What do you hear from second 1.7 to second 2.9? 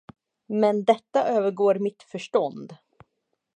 mitt förstånd.